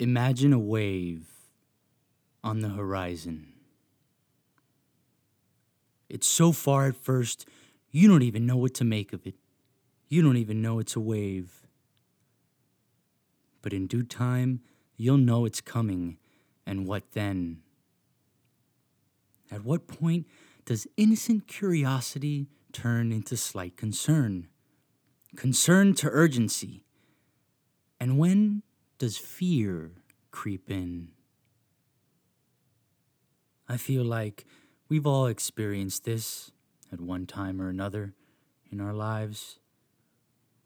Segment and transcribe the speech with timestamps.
[0.00, 1.26] Imagine a wave
[2.42, 3.52] on the horizon.
[6.08, 7.46] It's so far at first,
[7.90, 9.34] you don't even know what to make of it.
[10.08, 11.66] You don't even know it's a wave.
[13.60, 14.60] But in due time,
[14.96, 16.16] you'll know it's coming,
[16.64, 17.60] and what then?
[19.50, 20.26] At what point
[20.64, 24.48] does innocent curiosity turn into slight concern?
[25.36, 26.86] Concern to urgency?
[28.00, 28.62] And when
[29.00, 29.92] does fear
[30.30, 31.08] creep in?
[33.66, 34.44] I feel like
[34.90, 36.52] we've all experienced this
[36.92, 38.12] at one time or another
[38.70, 39.58] in our lives.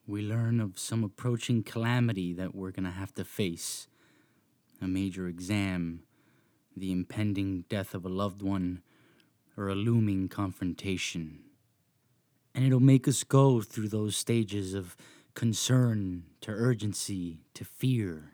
[0.05, 3.87] We learn of some approaching calamity that we're going to have to face
[4.83, 6.03] a major exam,
[6.77, 8.83] the impending death of a loved one,
[9.57, 11.39] or a looming confrontation.
[12.53, 14.97] And it'll make us go through those stages of
[15.35, 18.33] concern to urgency to fear.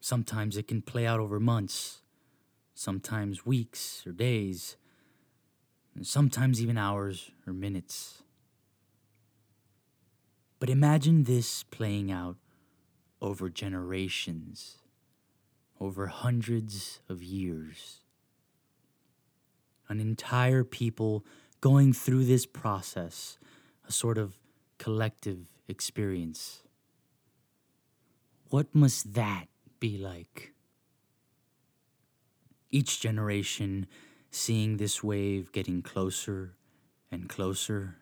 [0.00, 2.02] Sometimes it can play out over months,
[2.74, 4.76] sometimes weeks or days,
[5.94, 8.22] and sometimes even hours or minutes.
[10.58, 12.36] But imagine this playing out
[13.20, 14.78] over generations,
[15.80, 18.00] over hundreds of years.
[19.88, 21.24] An entire people
[21.60, 23.38] going through this process,
[23.86, 24.38] a sort of
[24.82, 26.64] collective experience.
[28.50, 29.46] What must that
[29.78, 30.54] be like?
[32.68, 33.86] Each generation
[34.32, 36.56] seeing this wave getting closer
[37.12, 37.98] and closer.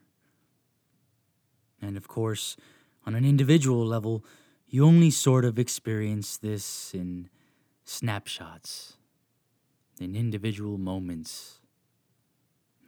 [1.82, 2.56] And of course,
[3.06, 4.24] on an individual level,
[4.66, 7.28] you only sort of experience this in
[7.84, 8.94] snapshots,
[10.00, 11.60] in individual moments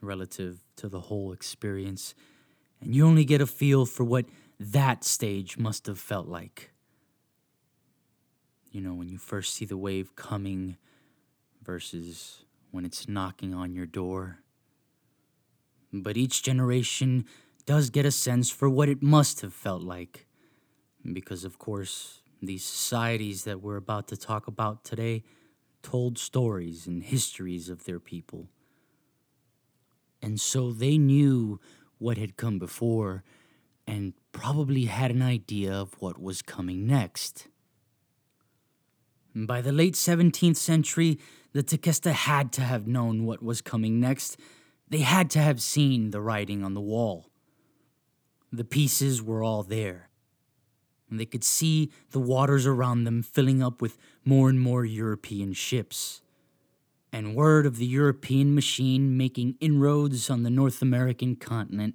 [0.01, 2.15] relative to the whole experience,
[2.83, 4.25] and you only get a feel for what
[4.59, 6.71] that stage must have felt like.
[8.71, 10.77] You know, when you first see the wave coming
[11.61, 14.39] versus when it's knocking on your door.
[15.91, 17.25] But each generation
[17.65, 20.25] does get a sense for what it must have felt like.
[21.11, 25.23] Because, of course, these societies that we're about to talk about today
[25.81, 28.47] told stories and histories of their people.
[30.21, 31.59] And so they knew
[32.03, 33.23] what had come before
[33.87, 37.47] and probably had an idea of what was coming next.
[39.33, 41.17] By the late 17th century,
[41.53, 44.37] the Tequesta had to have known what was coming next.
[44.89, 47.29] They had to have seen the writing on the wall.
[48.51, 50.09] The pieces were all there.
[51.09, 55.53] And they could see the waters around them filling up with more and more European
[55.53, 56.21] ships.
[57.13, 61.93] And word of the European machine making inroads on the North American continent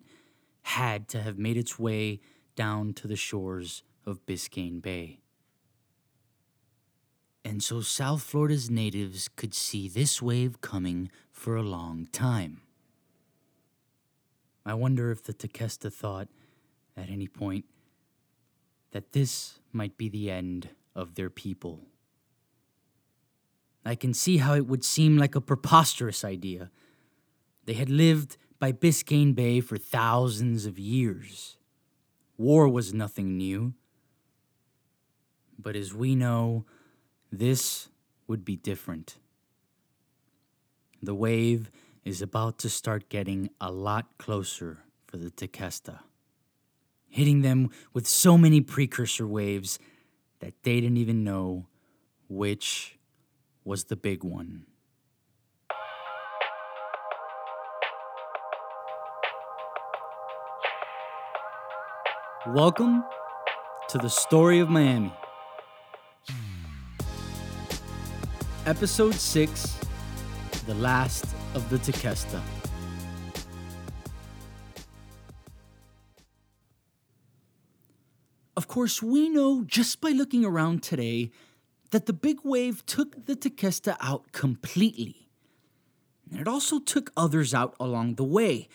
[0.62, 2.21] had to have made its way
[2.55, 5.19] down to the shores of Biscayne Bay.
[7.45, 12.62] And so South Florida's natives could see this wave coming for a long time.
[14.65, 16.29] I wonder if the Tequesta thought,
[16.97, 17.65] at any point,
[18.93, 21.81] that this might be the end of their people.
[23.88, 26.71] I can see how it would seem like a preposterous idea.
[27.65, 31.56] They had lived by Biscayne Bay for thousands of years.
[32.37, 33.72] War was nothing new.
[35.59, 36.66] But as we know,
[37.32, 37.88] this
[38.26, 39.16] would be different.
[41.03, 41.70] The wave
[42.05, 46.00] is about to start getting a lot closer for the Tequesta,
[47.09, 49.78] hitting them with so many precursor waves
[50.41, 51.66] that they didn't even know
[52.28, 52.98] which
[53.65, 54.65] was the big one.
[62.49, 63.05] Welcome
[63.89, 65.13] to the story of Miami.
[68.65, 69.79] Episode 6
[70.67, 72.41] The Last of the Tequesta.
[78.57, 81.31] Of course, we know just by looking around today
[81.90, 85.29] that the big wave took the Tequesta out completely.
[86.31, 88.69] And it also took others out along the way.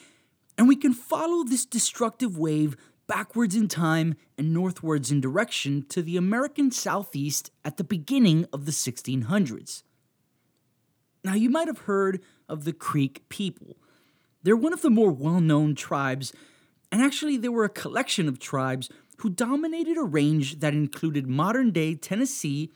[0.57, 2.75] And we can follow this destructive wave
[3.07, 8.65] backwards in time and northwards in direction to the American Southeast at the beginning of
[8.65, 9.83] the 1600s.
[11.23, 13.77] Now, you might have heard of the Creek people.
[14.41, 16.33] They're one of the more well known tribes,
[16.91, 21.71] and actually, they were a collection of tribes who dominated a range that included modern
[21.71, 22.71] day Tennessee,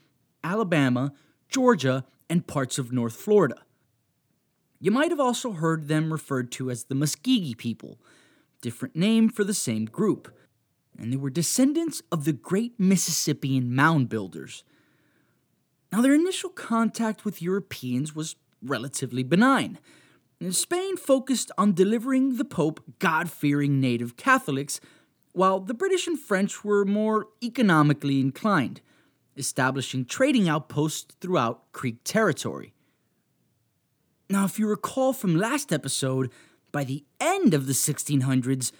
[0.48, 1.12] Alabama,
[1.48, 3.62] Georgia, and parts of North Florida.
[4.80, 7.98] You might have also heard them referred to as the Muskogee people
[8.60, 10.34] different name for the same group,
[10.98, 14.64] and they were descendants of the great Mississippian mound builders.
[15.92, 19.78] Now, their initial contact with Europeans was relatively benign.
[20.50, 24.80] Spain focused on delivering the Pope God fearing native Catholics,
[25.32, 28.80] while the British and French were more economically inclined,
[29.38, 32.74] establishing trading outposts throughout Creek territory.
[34.30, 36.30] Now, if you recall from last episode,
[36.70, 38.72] by the end of the 1600s,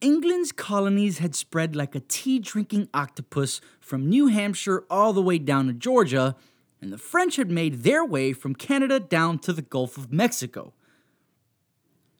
[0.00, 5.38] England's colonies had spread like a tea drinking octopus from New Hampshire all the way
[5.38, 6.36] down to Georgia,
[6.80, 10.74] and the French had made their way from Canada down to the Gulf of Mexico.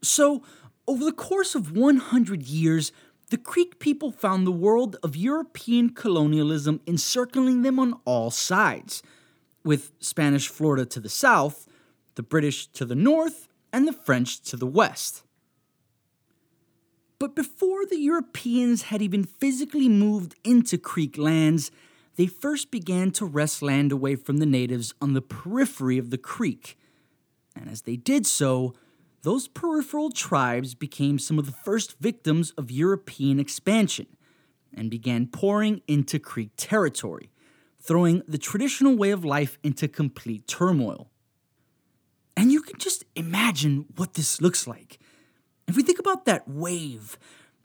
[0.03, 0.43] So,
[0.89, 2.93] over the course of 100 years,
[3.31, 9.03] the Creek people found the world of European colonialism encircling them on all sides,
[9.65, 11.67] with Spanish Florida to the south,
[12.15, 15.25] the British to the north, and the French to the west.
[17.19, 21.71] But before the Europeans had even physically moved into Creek lands,
[22.17, 26.19] they first began to wrest land away from the natives on the periphery of the
[26.19, 26.79] creek.
[27.55, 28.75] And as they did so,
[29.23, 34.07] those peripheral tribes became some of the first victims of European expansion
[34.75, 37.31] and began pouring into Creek territory,
[37.81, 41.11] throwing the traditional way of life into complete turmoil.
[42.37, 44.99] And you can just imagine what this looks like.
[45.67, 47.19] If we think about that wave,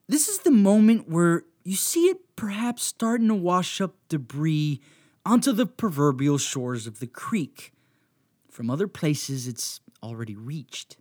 [0.08, 4.80] this is the moment where you see it perhaps starting to wash up debris
[5.26, 7.74] onto the proverbial shores of the creek.
[8.50, 10.98] From other places, it's already reached.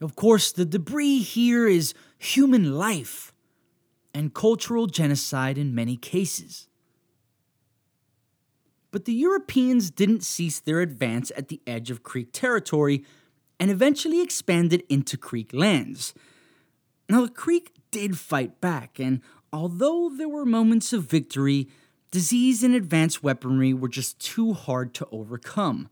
[0.00, 3.32] Of course, the debris here is human life
[4.12, 6.68] and cultural genocide in many cases.
[8.90, 13.04] But the Europeans didn't cease their advance at the edge of Creek territory
[13.58, 16.14] and eventually expanded into Creek lands.
[17.08, 19.20] Now, the Creek did fight back, and
[19.52, 21.68] although there were moments of victory,
[22.10, 25.88] disease and advanced weaponry were just too hard to overcome.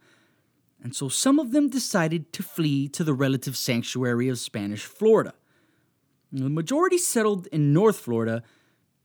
[0.83, 5.35] And so some of them decided to flee to the relative sanctuary of Spanish Florida.
[6.33, 8.43] The majority settled in North Florida,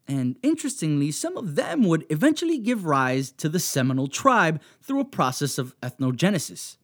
[0.08, 5.06] and interestingly, some of them would eventually give rise to the Seminole tribe through a
[5.06, 6.78] process of ethnogenesis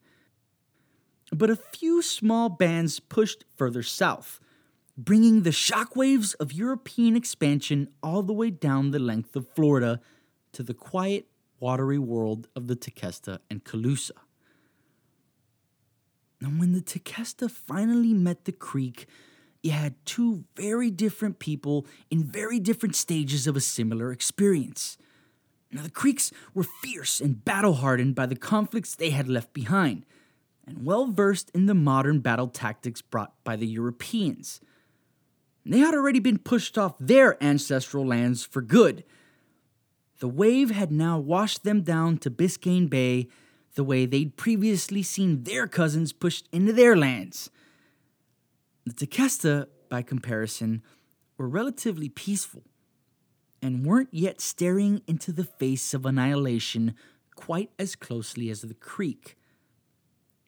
[1.34, 4.40] but a few small bands pushed further south,
[4.96, 10.00] bringing the shockwaves of European expansion all the way down the length of Florida
[10.52, 11.26] to the quiet,
[11.58, 14.12] watery world of the Tequesta and Calusa.
[16.44, 19.06] And when the Tequesta finally met the creek,
[19.62, 24.98] you had two very different people in very different stages of a similar experience.
[25.72, 30.04] Now, the Creeks were fierce and battle hardened by the conflicts they had left behind
[30.66, 34.60] and well versed in the modern battle tactics brought by the Europeans.
[35.64, 39.02] They had already been pushed off their ancestral lands for good.
[40.20, 43.28] The wave had now washed them down to Biscayne Bay
[43.74, 47.50] the way they'd previously seen their cousins pushed into their lands.
[48.84, 50.82] The Tequesta, by comparison,
[51.38, 52.64] were relatively peaceful
[53.60, 56.94] and weren't yet staring into the face of annihilation
[57.34, 59.36] quite as closely as the Creek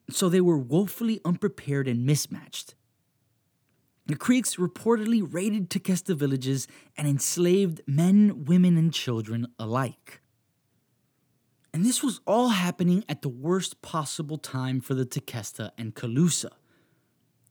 [0.09, 2.75] so they were woefully unprepared and mismatched.
[4.05, 10.21] The Creeks reportedly raided Tequesta villages and enslaved men, women, and children alike.
[11.73, 16.49] And this was all happening at the worst possible time for the Tequesta and Calusa.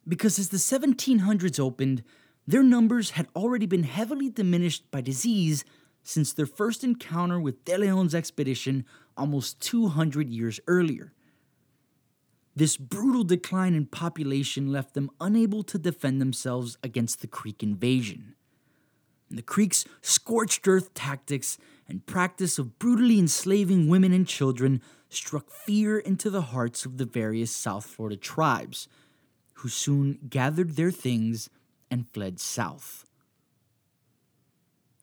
[0.08, 2.02] Because as the 1700s opened,
[2.46, 5.64] their numbers had already been heavily diminished by disease
[6.02, 8.84] since their first encounter with De Leon's expedition
[9.16, 11.12] almost 200 years earlier.
[12.54, 18.34] This brutal decline in population left them unable to defend themselves against the Creek invasion.
[19.28, 25.50] And the Creek's scorched earth tactics and practice of brutally enslaving women and children struck
[25.50, 28.88] fear into the hearts of the various South Florida tribes,
[29.54, 31.48] who soon gathered their things
[31.90, 33.04] and fled south.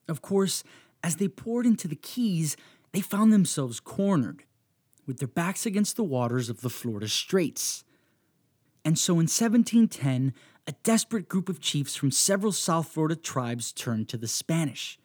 [0.07, 0.63] Of course,
[1.03, 2.57] as they poured into the Keys,
[2.91, 4.43] they found themselves cornered
[5.05, 7.83] with their backs against the waters of the Florida Straits.
[8.85, 10.33] And so in 1710,
[10.67, 14.97] a desperate group of chiefs from several South Florida tribes turned to the Spanish.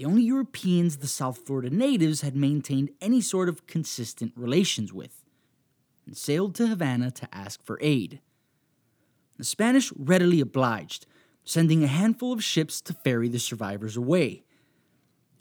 [0.00, 5.26] The only Europeans the South Florida natives had maintained any sort of consistent relations with,
[6.06, 8.22] and sailed to Havana to ask for aid.
[9.36, 11.04] The Spanish readily obliged,
[11.44, 14.42] sending a handful of ships to ferry the survivors away.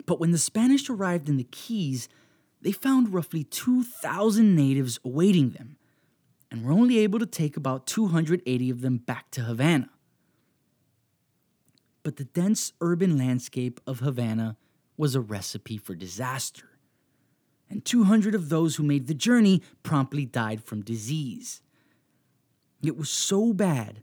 [0.05, 2.09] But when the Spanish arrived in the Keys,
[2.61, 5.77] they found roughly 2,000 natives awaiting them
[6.51, 9.89] and were only able to take about 280 of them back to Havana.
[12.03, 14.57] But the dense urban landscape of Havana
[14.97, 16.65] was a recipe for disaster.
[17.69, 21.61] and 200 of those who made the journey promptly died from disease.
[22.83, 24.01] It was so bad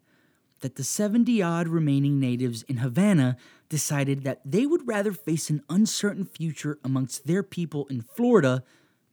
[0.60, 3.36] that the 70 odd remaining natives in Havana
[3.68, 8.62] decided that they would rather face an uncertain future amongst their people in Florida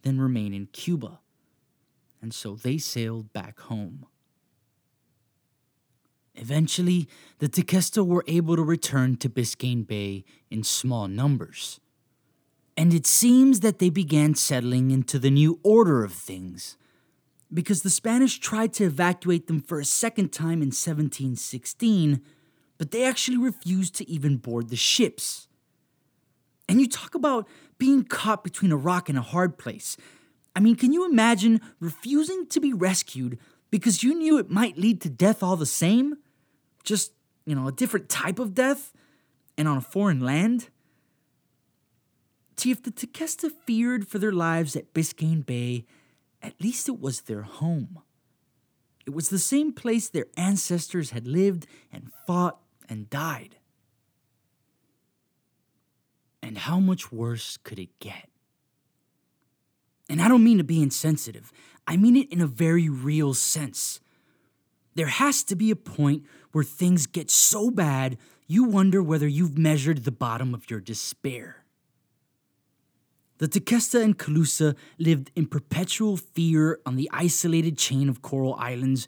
[0.03, 1.19] than remain in Cuba.
[2.21, 4.05] And so they sailed back home.
[6.35, 7.07] Eventually,
[7.39, 11.79] the Tequesta were able to return to Biscayne Bay in small numbers.
[12.75, 16.75] And it seems that they began settling into the new order of things,
[17.53, 22.19] because the Spanish tried to evacuate them for a second time in 1716,
[22.79, 25.47] but they actually refused to even board the ships.
[26.67, 27.47] And you talk about
[27.77, 29.97] being caught between a rock and a hard place.
[30.55, 33.37] I mean, can you imagine refusing to be rescued
[33.73, 36.17] because you knew it might lead to death all the same?
[36.83, 37.11] Just,
[37.43, 38.93] you know, a different type of death
[39.57, 40.69] and on a foreign land?
[42.55, 45.85] See, if the Tequesta feared for their lives at Biscayne Bay,
[46.39, 47.97] at least it was their home.
[49.07, 53.55] It was the same place their ancestors had lived and fought and died.
[56.43, 58.29] And how much worse could it get?
[60.09, 61.51] And I don't mean to be insensitive,
[61.87, 63.99] I mean it in a very real sense.
[64.95, 69.57] There has to be a point where things get so bad you wonder whether you've
[69.57, 71.63] measured the bottom of your despair.
[73.39, 79.07] The Tequesta and Calusa lived in perpetual fear on the isolated chain of coral islands,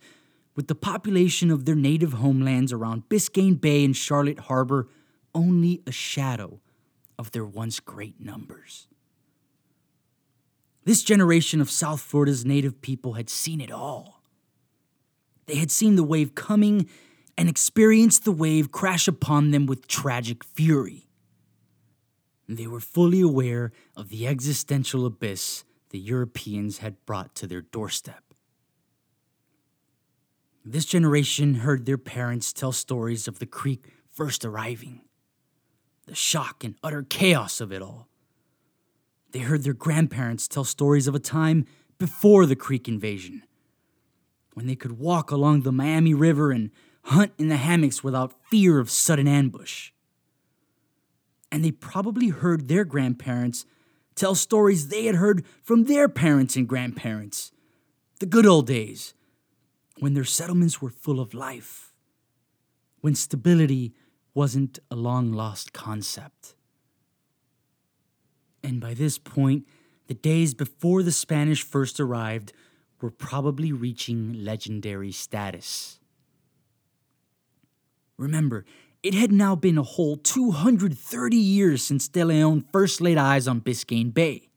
[0.55, 4.88] with the population of their native homelands around Biscayne Bay and Charlotte Harbor
[5.34, 6.60] only a shadow
[7.20, 8.88] of their once great numbers.
[10.86, 14.22] This generation of South Florida's native people had seen it all.
[15.48, 16.88] They had seen the wave coming
[17.38, 21.08] and experienced the wave crash upon them with tragic fury.
[22.48, 28.24] They were fully aware of the existential abyss the Europeans had brought to their doorstep.
[30.63, 35.01] This generation heard their parents tell stories of the creek first arriving,
[36.06, 38.08] the shock and utter chaos of it all.
[39.36, 41.65] They heard their grandparents tell stories of a time
[41.98, 43.44] before the creek invasion,
[44.54, 46.72] when they could walk along the Miami River and
[47.04, 49.92] hunt in the hammocks without fear of sudden ambush.
[51.51, 53.65] And they probably heard their grandparents
[54.15, 57.51] tell stories they had heard from their parents and grandparents.
[58.22, 59.15] The good old days,
[60.00, 61.92] when their settlements were full of life,
[63.01, 63.94] when stability
[64.34, 66.56] wasn't a long lost concept.
[68.65, 69.67] And by this point,
[70.07, 72.51] the days before the Spanish first arrived
[73.00, 76.00] were probably reaching legendary status.
[78.17, 78.65] Remember,
[79.03, 83.62] it had now been a whole 230 years since De Leon first laid eyes on
[83.62, 84.50] Biscayne Bay.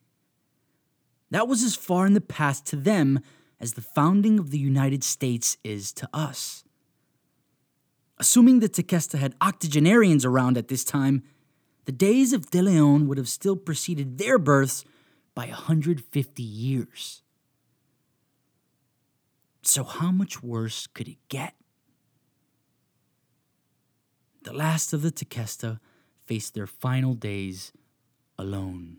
[1.30, 3.20] That was as far in the past to them
[3.60, 6.64] as the founding of the United States is to us.
[8.16, 11.24] Assuming that Tequesta had octogenarians around at this time,
[11.88, 14.84] the days of De Leon would have still preceded their births
[15.34, 17.22] by 150 years.
[19.62, 21.54] So, how much worse could it get?
[24.42, 25.80] The last of the Tequesta
[26.26, 27.72] faced their final days
[28.38, 28.98] alone.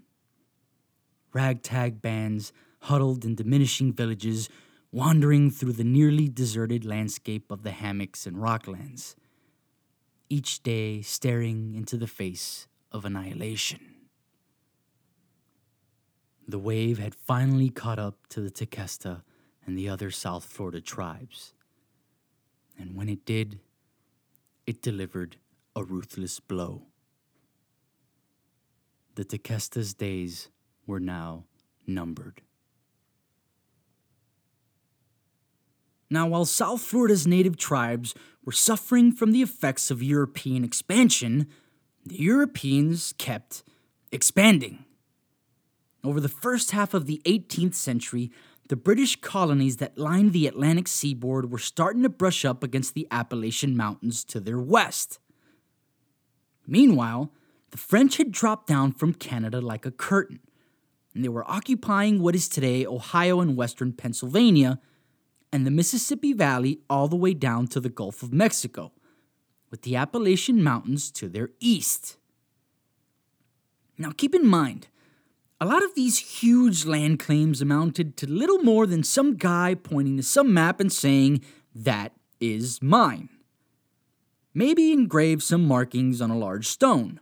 [1.31, 4.50] Ragtag bands huddled in diminishing villages,
[4.91, 9.13] wandering through the nearly deserted landscape of the hammocks and rocklands,
[10.27, 13.79] each day staring into the face of annihilation.
[16.48, 19.22] The wave had finally caught up to the Tequesta
[19.65, 21.53] and the other South Florida tribes.
[22.77, 23.60] And when it did,
[24.65, 25.38] it delivered
[25.75, 26.88] a ruthless blow.
[29.15, 30.50] The Tequesta's days
[30.88, 31.43] were now
[31.86, 32.41] numbered.
[36.10, 41.48] Now, while South Florida's native tribes were suffering from the effects of European expansion,
[42.10, 43.63] the Europeans kept
[44.12, 44.84] expanding.
[46.04, 48.32] Over the first half of the 18th century,
[48.68, 53.08] the British colonies that lined the Atlantic seaboard were starting to brush up against the
[53.12, 55.20] Appalachian Mountains to their west.
[56.66, 57.32] Meanwhile,
[57.72, 60.39] the French had dropped down from Canada like a curtain,
[61.13, 64.80] and they were occupying what is today Ohio and western Pennsylvania
[65.51, 68.92] and the Mississippi Valley all the way down to the Gulf of Mexico,
[69.70, 72.18] with the Appalachian Mountains to their east.
[73.98, 74.88] Now, keep in mind,
[75.62, 80.18] a lot of these huge land claims amounted to little more than some guy pointing
[80.18, 81.42] to some map and saying,
[81.76, 83.30] That is mine.
[84.54, 87.20] Maybe engrave some markings on a large stone.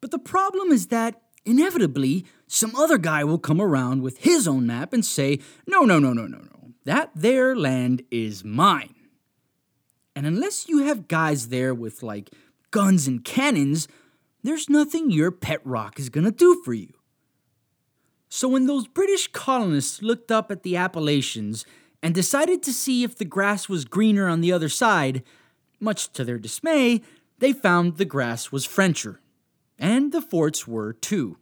[0.00, 4.66] But the problem is that, inevitably, some other guy will come around with his own
[4.66, 8.94] map and say, no, no, no, no, no, no, that there land is mine.
[10.14, 12.30] And unless you have guys there with like
[12.70, 13.88] guns and cannons,
[14.42, 16.92] there's nothing your pet rock is gonna do for you.
[18.28, 21.66] So when those British colonists looked up at the Appalachians
[22.02, 25.22] and decided to see if the grass was greener on the other side,
[25.78, 27.02] much to their dismay,
[27.38, 29.20] they found the grass was Frencher.
[29.78, 31.36] And the forts were too.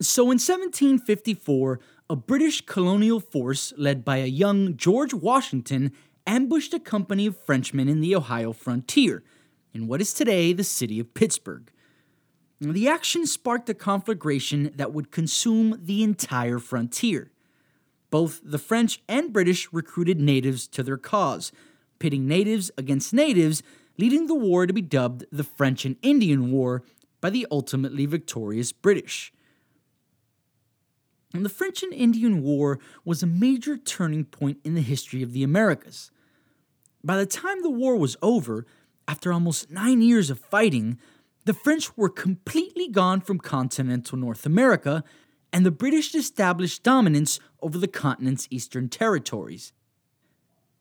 [0.00, 1.78] So in 1754,
[2.10, 5.92] a British colonial force led by a young George Washington
[6.26, 9.22] ambushed a company of Frenchmen in the Ohio frontier,
[9.72, 11.70] in what is today the city of Pittsburgh.
[12.60, 17.32] The action sparked a conflagration that would consume the entire frontier.
[18.10, 21.50] Both the French and British recruited natives to their cause,
[21.98, 23.64] pitting natives against natives,
[23.98, 26.84] leading the war to be dubbed the French and Indian War
[27.20, 29.32] by the ultimately victorious British.
[31.34, 35.32] And the French and Indian War was a major turning point in the history of
[35.32, 36.11] the Americas.
[37.04, 38.66] By the time the war was over,
[39.08, 40.98] after almost nine years of fighting,
[41.44, 45.02] the French were completely gone from continental North America,
[45.52, 49.72] and the British established dominance over the continent's eastern territories.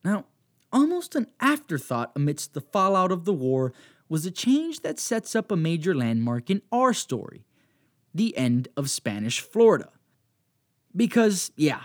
[0.03, 0.25] Now,
[0.71, 3.73] almost an afterthought amidst the fallout of the war
[4.07, 7.45] was a change that sets up a major landmark in our story
[8.13, 9.89] the end of Spanish Florida.
[10.95, 11.83] Because, yeah,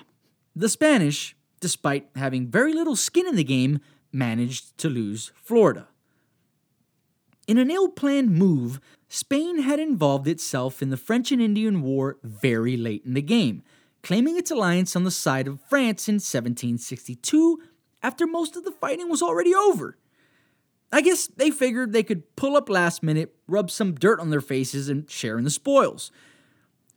[0.54, 3.80] the Spanish, despite having very little skin in the game,
[4.16, 5.88] managed to lose Florida.
[7.46, 12.18] In an ill planned move, Spain had involved itself in the French and Indian War
[12.24, 13.62] very late in the game,
[14.02, 17.60] claiming its alliance on the side of France in 1762
[18.02, 19.96] after most of the fighting was already over.
[20.92, 24.40] I guess they figured they could pull up last minute, rub some dirt on their
[24.40, 26.10] faces, and share in the spoils.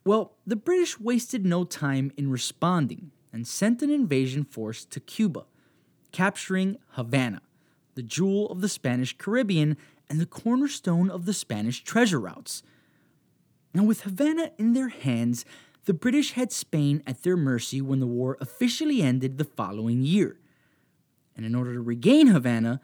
[0.04, 5.44] Well, the British wasted no time in responding and sent an invasion force to Cuba,
[6.12, 7.42] capturing Havana,
[7.94, 9.76] the jewel of the Spanish Caribbean
[10.08, 12.62] and the cornerstone of the Spanish treasure routes.
[13.72, 15.44] Now, with Havana in their hands,
[15.84, 20.38] the British had Spain at their mercy when the war officially ended the following year.
[21.36, 22.80] And in order to regain Havana,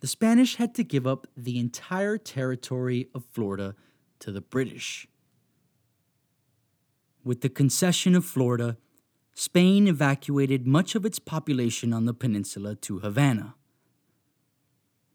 [0.00, 3.74] the Spanish had to give up the entire territory of Florida
[4.20, 5.08] to the British.
[7.24, 8.76] With the concession of Florida,
[9.40, 13.54] Spain evacuated much of its population on the peninsula to Havana.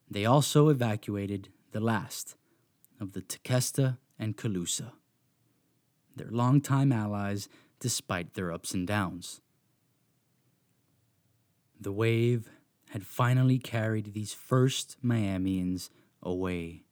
[0.10, 2.38] They also evacuated the last
[3.02, 4.94] of the Tequesta and Calusa,
[6.16, 7.50] their longtime allies
[7.82, 9.42] despite their ups and downs.
[11.78, 12.48] The wave
[12.92, 15.90] had finally carried these first Miamians
[16.22, 16.86] away.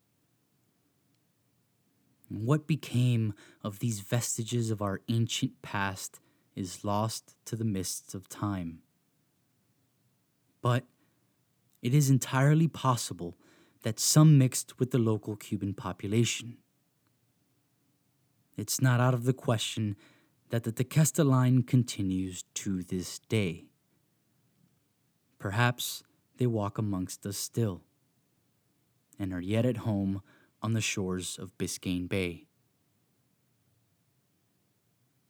[2.28, 6.20] What became of these vestiges of our ancient past
[6.56, 8.80] is lost to the mists of time.
[10.62, 10.86] But
[11.82, 13.38] it is entirely possible
[13.84, 16.58] that some mixed with the local Cuban population.
[18.56, 19.96] It's not out of the question
[20.50, 23.66] that the Tequesta line continues to this day.
[25.40, 26.04] Perhaps
[26.38, 27.82] they walk amongst us still
[29.18, 30.22] and are yet at home
[30.62, 32.46] on the shores of Biscayne Bay.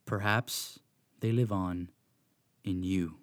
[0.06, 0.80] Perhaps
[1.22, 1.90] they live on
[2.64, 3.21] in you.